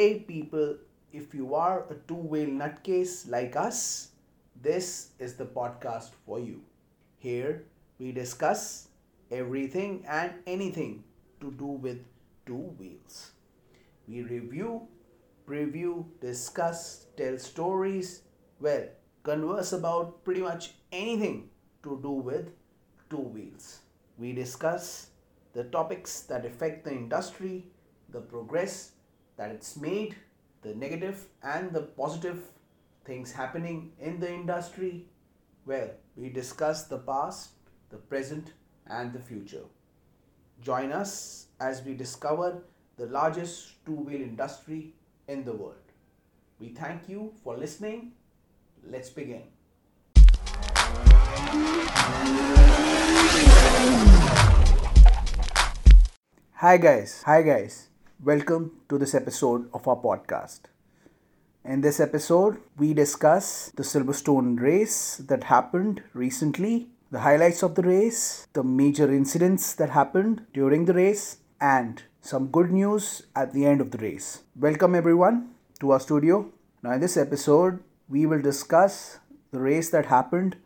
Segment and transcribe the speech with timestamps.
[0.00, 0.76] Hey people,
[1.12, 4.12] if you are a two whale nutcase like us,
[4.62, 6.62] this is the podcast for you.
[7.18, 7.66] Here
[7.98, 8.88] we discuss
[9.30, 11.04] everything and anything
[11.42, 11.98] to do with
[12.46, 13.32] two wheels.
[14.08, 14.88] We review,
[15.46, 18.22] preview, discuss, tell stories,
[18.58, 18.86] well,
[19.22, 21.50] converse about pretty much anything
[21.82, 22.48] to do with
[23.10, 23.80] two wheels.
[24.16, 25.10] We discuss
[25.52, 27.66] the topics that affect the industry,
[28.08, 28.92] the progress
[29.40, 30.16] that it's made,
[30.60, 32.48] the negative and the positive
[33.06, 35.06] things happening in the industry.
[35.64, 37.52] Well, we discuss the past,
[37.88, 38.52] the present,
[38.86, 39.64] and the future.
[40.60, 42.62] Join us as we discover
[42.98, 44.92] the largest two wheel industry
[45.26, 45.88] in the world.
[46.58, 48.12] We thank you for listening.
[48.86, 49.44] Let's begin.
[56.56, 57.22] Hi, guys.
[57.24, 57.89] Hi, guys.
[58.22, 60.64] Welcome to this episode of our podcast.
[61.64, 67.82] In this episode, we discuss the Silverstone race that happened recently, the highlights of the
[67.82, 73.64] race, the major incidents that happened during the race, and some good news at the
[73.64, 74.42] end of the race.
[74.54, 76.52] Welcome, everyone, to our studio.
[76.82, 79.18] Now, in this episode, we will discuss
[79.50, 80.56] the race that happened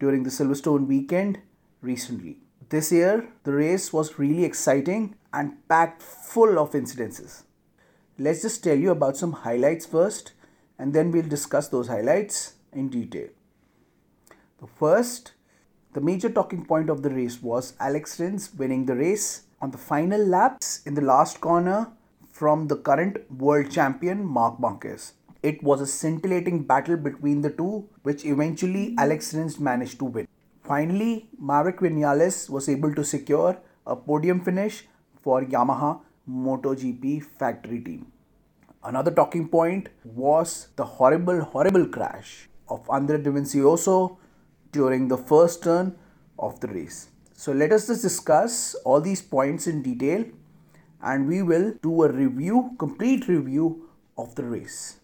[0.00, 1.40] during the Silverstone weekend
[1.82, 2.38] recently.
[2.70, 7.42] This year, the race was really exciting and packed full of incidences.
[8.18, 10.32] Let's just tell you about some highlights first,
[10.78, 13.28] and then we'll discuss those highlights in detail.
[14.60, 15.32] The first,
[15.92, 19.78] the major talking point of the race was Alex Rins winning the race on the
[19.78, 21.88] final laps in the last corner
[22.32, 25.12] from the current world champion Marc Marquez.
[25.42, 30.28] It was a scintillating battle between the two, which eventually Alex Rins managed to win.
[30.62, 34.86] Finally, Maverick Vinales was able to secure a podium finish
[35.24, 38.06] for Yamaha MotoGP factory team.
[38.84, 44.18] Another talking point was the horrible, horrible crash of Andre Dovizioso
[44.72, 45.96] during the first turn
[46.38, 47.08] of the race.
[47.32, 50.24] So let us just discuss all these points in detail
[51.02, 53.88] and we will do a review, complete review
[54.18, 55.00] of the race.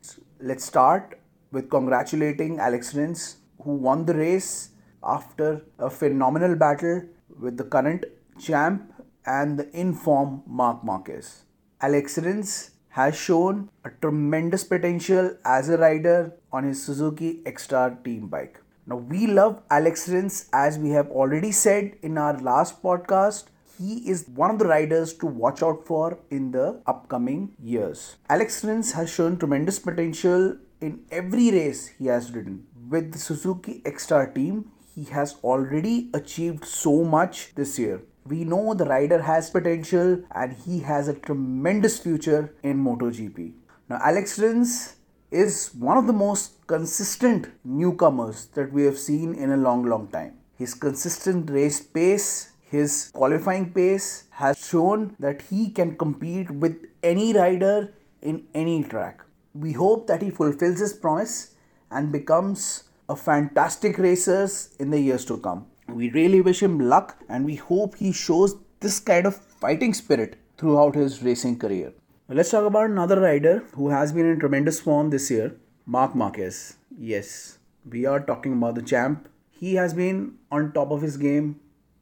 [0.00, 1.20] So let's start
[1.52, 4.70] with congratulating Alex Rins who won the race
[5.02, 7.02] after a phenomenal battle
[7.38, 8.04] with the current
[8.38, 8.92] champ
[9.36, 11.44] and the inform Marc Marquez.
[11.80, 18.26] Alex Rins has shown a tremendous potential as a rider on his Suzuki Ecstar team
[18.28, 18.60] bike.
[18.86, 23.44] Now we love Alex Rins as we have already said in our last podcast.
[23.78, 28.16] He is one of the riders to watch out for in the upcoming years.
[28.28, 32.66] Alex Rins has shown tremendous potential in every race he has ridden.
[32.88, 38.00] With the Suzuki Ecstar team, he has already achieved so much this year.
[38.26, 43.52] We know the rider has potential and he has a tremendous future in MotoGP.
[43.88, 44.96] Now, Alex Rins
[45.30, 50.08] is one of the most consistent newcomers that we have seen in a long, long
[50.08, 50.34] time.
[50.56, 57.32] His consistent race pace, his qualifying pace has shown that he can compete with any
[57.32, 59.22] rider in any track.
[59.54, 61.54] We hope that he fulfills his promise
[61.90, 64.48] and becomes a fantastic racer
[64.78, 65.66] in the years to come.
[65.88, 70.36] We really wish him luck and we hope he shows this kind of fighting spirit
[70.56, 71.92] throughout his racing career.
[72.28, 75.56] Let's talk about another rider who has been in tremendous form this year,
[75.86, 76.76] Marc Marquez.
[76.96, 79.28] Yes, we are talking about the champ.
[79.50, 81.58] He has been on top of his game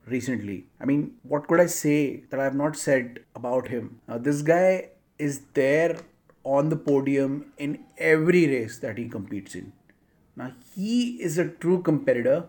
[0.06, 0.66] recently.
[0.80, 4.00] I mean, what could I say that I have not said about him?
[4.08, 5.96] Now, this guy is there
[6.42, 9.72] on the podium in every race that he competes in.
[10.34, 12.48] Now, he is a true competitor.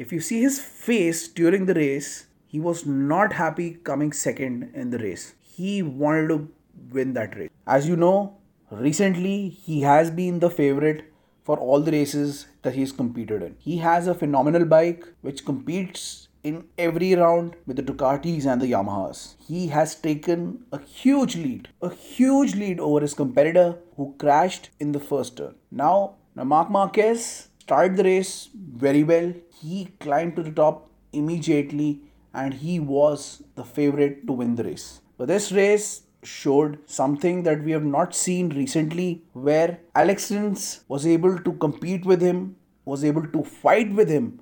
[0.00, 4.90] If you see his face during the race, he was not happy coming second in
[4.90, 5.34] the race.
[5.42, 6.48] He wanted to
[6.92, 7.50] win that race.
[7.66, 8.36] As you know,
[8.70, 13.56] recently he has been the favorite for all the races that he's competed in.
[13.58, 18.70] He has a phenomenal bike which competes in every round with the Ducatis and the
[18.70, 19.34] Yamahas.
[19.48, 24.92] He has taken a huge lead, a huge lead over his competitor who crashed in
[24.92, 25.56] the first turn.
[25.72, 28.48] Now, now Marc Marquez started the race
[28.84, 29.32] very well.
[29.60, 32.00] He climbed to the top immediately
[32.32, 35.02] and he was the favorite to win the race.
[35.18, 41.06] But this race showed something that we have not seen recently where Alex Rins was
[41.06, 42.56] able to compete with him,
[42.86, 44.40] was able to fight with him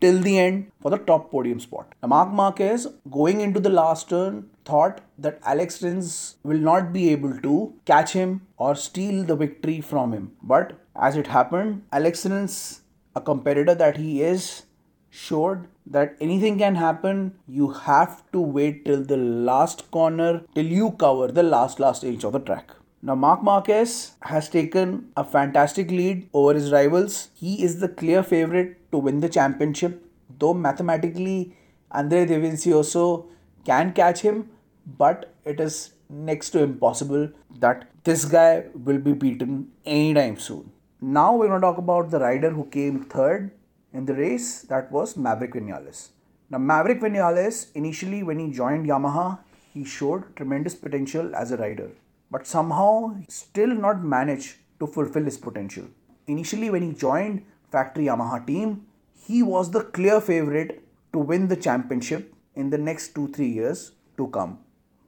[0.00, 1.94] till the end for the top podium spot.
[2.02, 7.10] Now, Marc Marquez going into the last turn thought that Alex Rins will not be
[7.10, 10.32] able to catch him or steal the victory from him.
[10.42, 12.82] But as it happened, Alex Rins,
[13.14, 14.64] a competitor that he is,
[15.10, 17.34] showed that anything can happen.
[17.46, 22.24] You have to wait till the last corner, till you cover the last last inch
[22.24, 22.70] of the track.
[23.02, 27.30] Now, Marc Marquez has taken a fantastic lead over his rivals.
[27.34, 30.04] He is the clear favorite to win the championship,
[30.38, 31.56] though mathematically
[31.90, 33.26] Andre Dovizioso
[33.64, 34.50] can catch him,
[34.86, 40.70] but it is next to impossible that this guy will be beaten anytime soon.
[41.04, 43.50] Now we're going to talk about the rider who came third
[43.92, 46.10] in the race, that was Maverick Vinales.
[46.48, 49.40] Now, Maverick Vinales, initially when he joined Yamaha,
[49.74, 51.90] he showed tremendous potential as a rider,
[52.30, 55.86] but somehow still not managed to fulfill his potential.
[56.28, 58.86] Initially, when he joined Factory Yamaha team,
[59.26, 63.90] he was the clear favorite to win the championship in the next two three years
[64.18, 64.60] to come.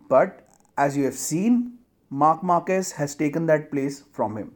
[0.08, 0.44] But
[0.76, 1.78] as you have seen,
[2.10, 4.54] Marc Marquez has taken that place from him.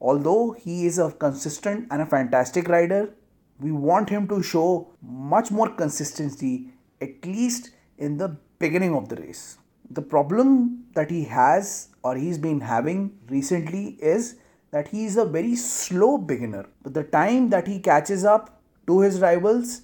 [0.00, 3.14] Although he is a consistent and a fantastic rider,
[3.60, 6.68] we want him to show much more consistency,
[7.00, 9.58] at least in the beginning of the race.
[9.90, 14.36] The problem that he has or he's been having recently is
[14.70, 16.66] that he is a very slow beginner.
[16.82, 19.82] But the time that he catches up to his rivals,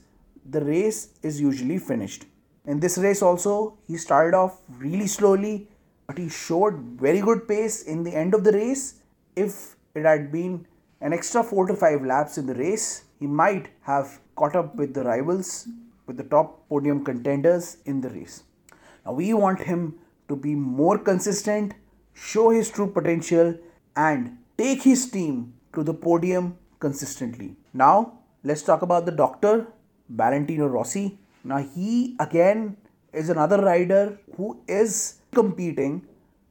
[0.49, 2.27] the race is usually finished.
[2.67, 5.69] In this race, also, he started off really slowly,
[6.07, 9.01] but he showed very good pace in the end of the race.
[9.37, 10.67] If it had been
[11.01, 14.95] an extra 4 to 5 laps in the race, he might have caught up with
[14.95, 15.69] the rivals,
[16.07, 18.43] with the top podium contenders in the race.
[19.05, 19.95] Now, we want him
[20.29, 21.75] to be more consistent,
[22.15, 23.55] show his true potential,
[23.97, 27.57] and take his team to the podium consistently.
[27.73, 29.67] Now, let's talk about the doctor,
[30.09, 31.19] Valentino Rossi.
[31.45, 32.77] Now, he again
[33.13, 36.07] is another rider who is competing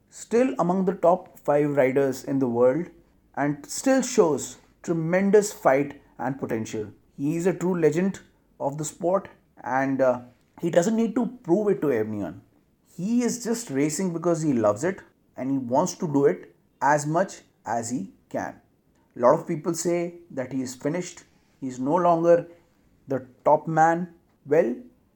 [0.09, 2.87] still among the top five riders in the world
[3.35, 6.87] and still shows tremendous fight and potential.
[7.17, 8.19] He is a true legend
[8.59, 9.29] of the sport
[9.63, 10.21] and uh,
[10.61, 12.41] he doesn't need to prove it to anyone.
[12.95, 15.01] He is just racing because he loves it
[15.35, 18.55] and he wants to do it as much as he can.
[19.15, 21.23] A lot of people say that he is finished,
[21.61, 22.47] he is no longer
[23.07, 24.09] the top man.
[24.45, 24.75] Well,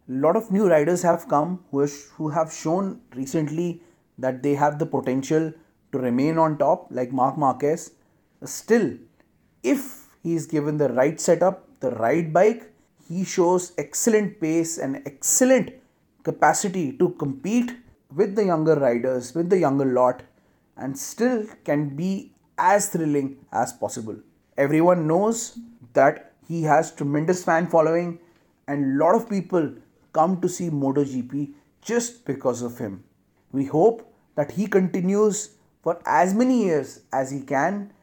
[0.10, 1.86] a lot of new riders have come who,
[2.16, 3.82] who have shown recently
[4.18, 5.54] that they have the potential
[5.92, 7.92] to remain on top, like Marc Marquez.
[8.44, 8.98] Still,
[9.64, 12.72] if he is given the right setup, the right bike,
[13.08, 15.72] he shows excellent pace and excellent
[16.24, 17.72] capacity to compete
[18.14, 20.24] with the younger riders, with the younger lot,
[20.76, 24.16] and still can be as thrilling as possible.
[24.58, 25.58] Everyone knows
[25.94, 28.20] that he has tremendous fan following
[28.68, 29.74] and a lot of people
[30.14, 33.04] come to see MotoGP just because of him.
[33.52, 35.52] We hope that he continues
[35.82, 37.94] for as many years as he can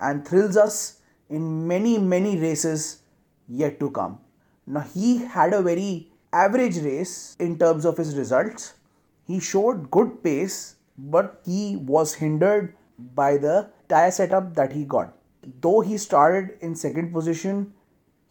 [0.00, 3.02] and thrills us in many, many races
[3.48, 4.18] yet to come.
[4.66, 8.74] Now, he had a very average race in terms of his results.
[9.26, 12.74] He showed good pace, but he was hindered
[13.14, 15.12] by the tire setup that he got.
[15.60, 17.72] Though he started in second position,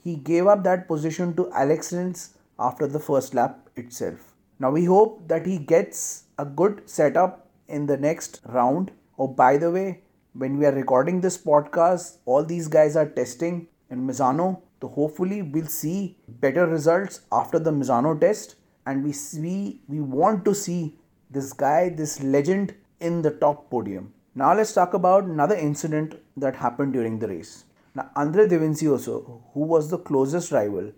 [0.04, 4.34] he gave up that position to Alex Rins after the first lap itself.
[4.60, 8.92] Now we hope that he gets a good setup in the next round.
[9.18, 10.02] Oh, by the way,
[10.34, 14.62] when we are recording this podcast, all these guys are testing in Misano.
[14.82, 18.56] So hopefully we'll see better results after the Misano test,
[18.86, 20.98] and we see we want to see
[21.30, 24.14] this guy, this legend, in the top podium.
[24.36, 27.66] Now let's talk about another incident that happened during the race.
[27.96, 30.92] Now Andre Dovizioso, who was the closest rival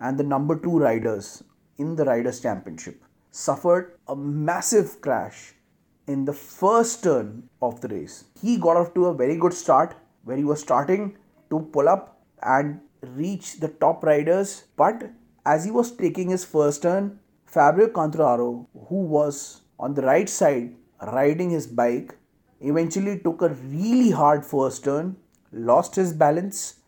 [0.00, 1.42] and the number two riders
[1.78, 5.54] in the Riders' Championship, suffered a massive crash
[6.06, 8.24] in the first turn of the race.
[8.40, 9.94] He got off to a very good start
[10.24, 11.16] where he was starting
[11.50, 14.64] to pull up and reach the top riders.
[14.76, 15.10] But
[15.46, 20.74] as he was taking his first turn, Fabio Quartararo, who was on the right side
[21.12, 22.16] riding his bike,
[22.60, 25.16] eventually took a really hard first turn,
[25.52, 26.80] lost his balance,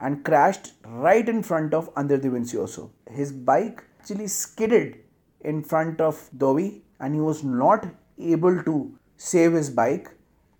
[0.00, 2.90] and crashed right in front of Andre Dovizioso.
[3.08, 4.98] His bike actually skidded
[5.40, 7.86] in front of Dovi and he was not
[8.18, 10.10] able to save his bike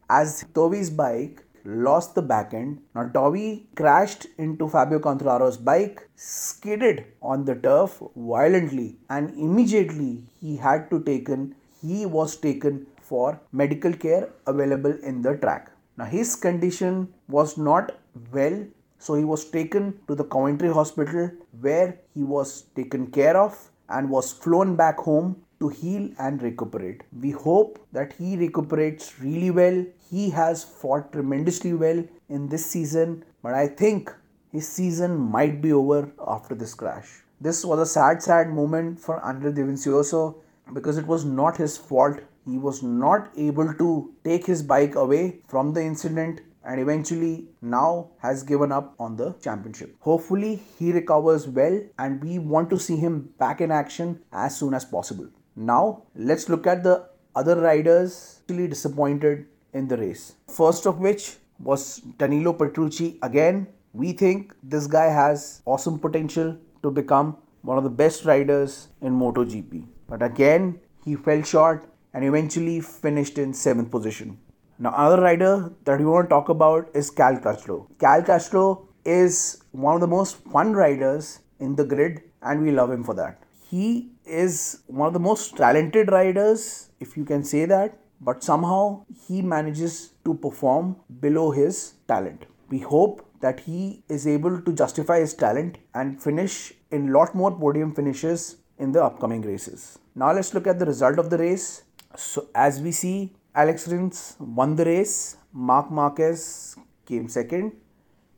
[0.09, 2.80] as Dovi's bike lost the back end.
[2.94, 10.56] Now Dovi crashed into Fabio Quartararo's bike, skidded on the turf violently, and immediately he
[10.56, 15.71] had to taken he was taken for medical care available in the track.
[15.97, 17.99] Now his condition was not
[18.32, 18.64] well,
[18.99, 21.30] so he was taken to the Coventry Hospital
[21.61, 27.02] where he was taken care of and was flown back home to heal and recuperate.
[27.19, 29.85] We hope that he recuperates really well.
[30.11, 34.14] He has fought tremendously well in this season, but I think
[34.50, 37.23] his season might be over after this crash.
[37.40, 40.37] This was a sad, sad moment for Andre Dovizioso
[40.75, 45.40] because it was not his fault he was not able to take his bike away
[45.47, 49.97] from the incident and eventually now has given up on the championship.
[50.00, 54.75] Hopefully, he recovers well and we want to see him back in action as soon
[54.75, 55.28] as possible.
[55.56, 60.35] Now, let's look at the other riders really disappointed in the race.
[60.49, 63.66] First of which was Danilo Petrucci again.
[63.92, 69.18] We think this guy has awesome potential to become one of the best riders in
[69.18, 69.87] MotoGP.
[70.09, 74.38] But again, he fell short and eventually finished in 7th position.
[74.78, 77.87] Now, another rider that we want to talk about is Cal Crutchlow.
[77.99, 82.90] Cal Crutchlow is one of the most fun riders in the grid, and we love
[82.90, 83.42] him for that.
[83.68, 89.05] He is one of the most talented riders, if you can say that, but somehow
[89.26, 92.47] he manages to perform below his talent.
[92.71, 97.50] We hope that he is able to justify his talent and finish in lot more
[97.50, 99.99] podium finishes in the upcoming races.
[100.14, 101.83] Now let's look at the result of the race.
[102.17, 105.37] So as we see, Alex Rins won the race.
[105.52, 106.76] Marc Marquez
[107.07, 107.73] came second.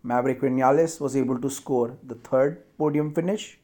[0.02, 3.58] Maverick Vinales was able to score the third podium finish.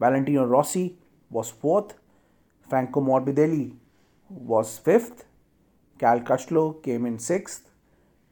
[0.00, 0.96] Valentino Rossi
[1.30, 1.94] was fourth.
[2.68, 3.74] Franco Morbidelli
[4.28, 5.24] was fifth.
[5.98, 7.70] Cal Crutchlow came in sixth.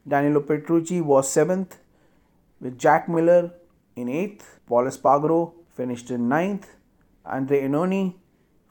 [0.07, 1.77] Danilo Petrucci was seventh,
[2.61, 3.51] with Jack Miller
[3.95, 4.59] in eighth.
[4.67, 6.67] Pol Espargaro finished in ninth.
[7.25, 8.15] Andre Iannone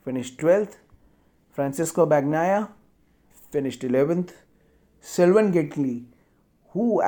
[0.03, 0.79] finished twelfth.
[1.51, 2.69] Francisco Bagnaia
[3.51, 4.31] finished 11th.
[4.99, 6.05] Sylvain Guintoli,
[6.69, 7.01] who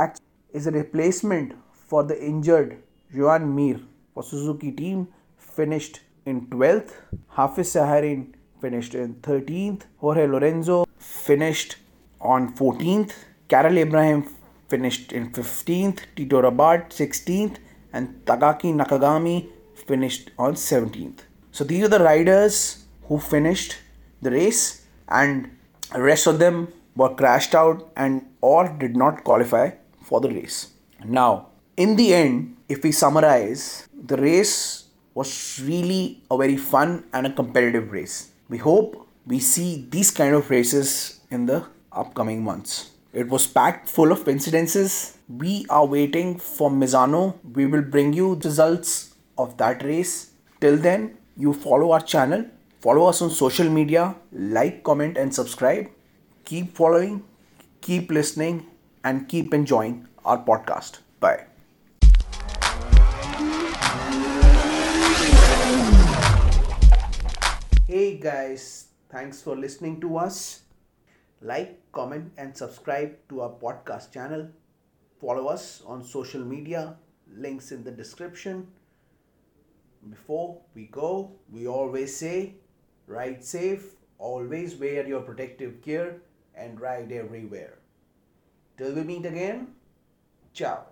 [0.54, 2.82] is a replacement for the injured
[3.14, 3.80] Joan Mir
[4.14, 5.08] for Suzuki team,
[5.38, 6.92] finished in 12th.
[7.38, 9.84] Hafizh Syahrin finished in 13th.
[9.98, 11.78] Jorge Lorenzo finished
[12.22, 13.14] on 14th.
[13.48, 14.24] Karel Abraham
[14.68, 16.00] finished in 15th.
[16.16, 17.58] Tito Rabat 16th.
[17.94, 19.38] And Takaaki Nakagami
[19.88, 21.20] finished on 17th.
[21.52, 23.78] So these are the riders who finished
[24.22, 25.50] the race and
[25.96, 29.72] rest of them were crashed out and or did not qualify
[30.04, 30.72] for the race.
[31.04, 37.28] Now, in the end, if we summarize, the race was really a very fun and
[37.28, 38.32] a competitive race.
[38.50, 42.92] We hope we see these kind of races in the upcoming months.
[43.14, 45.16] It was packed full of incidences.
[45.28, 47.36] We are waiting for Misano.
[47.54, 50.32] We will bring you results of that race.
[50.62, 52.46] Till then, you follow our channel
[52.82, 55.90] Follow us on social media, like, comment, and subscribe.
[56.46, 57.24] Keep following,
[57.82, 58.68] keep listening,
[59.04, 61.00] and keep enjoying our podcast.
[61.20, 61.49] Bye.
[67.90, 70.62] Hey guys, thanks for listening to us.
[71.42, 74.48] Like, comment, and subscribe to our podcast channel.
[75.20, 76.98] Follow us on social media,
[77.36, 78.68] links in the description.
[80.08, 82.58] Before we go, we always say
[83.08, 86.22] Ride safe, always wear your protective gear,
[86.54, 87.80] and ride everywhere.
[88.78, 89.70] Till we meet again,
[90.54, 90.86] ciao.